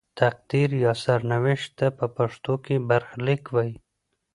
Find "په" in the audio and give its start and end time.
1.97-2.05